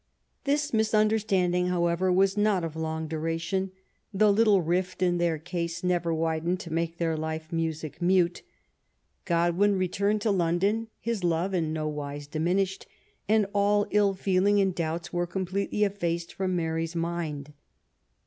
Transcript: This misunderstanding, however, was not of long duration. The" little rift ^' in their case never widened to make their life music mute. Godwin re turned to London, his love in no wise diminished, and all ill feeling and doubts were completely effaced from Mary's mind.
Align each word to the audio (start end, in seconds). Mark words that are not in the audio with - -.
This 0.45 0.73
misunderstanding, 0.73 1.67
however, 1.67 2.11
was 2.11 2.35
not 2.35 2.63
of 2.63 2.75
long 2.75 3.07
duration. 3.07 3.71
The" 4.11 4.31
little 4.33 4.63
rift 4.63 4.97
^' 4.99 5.05
in 5.05 5.19
their 5.19 5.37
case 5.37 5.83
never 5.83 6.11
widened 6.11 6.59
to 6.61 6.73
make 6.73 6.97
their 6.97 7.15
life 7.15 7.51
music 7.53 8.01
mute. 8.01 8.41
Godwin 9.25 9.75
re 9.77 9.87
turned 9.87 10.21
to 10.21 10.31
London, 10.31 10.87
his 10.99 11.23
love 11.23 11.53
in 11.53 11.71
no 11.71 11.87
wise 11.87 12.25
diminished, 12.25 12.87
and 13.29 13.45
all 13.53 13.85
ill 13.91 14.15
feeling 14.15 14.59
and 14.59 14.73
doubts 14.73 15.13
were 15.13 15.27
completely 15.27 15.83
effaced 15.83 16.33
from 16.33 16.55
Mary's 16.55 16.95
mind. 16.95 17.53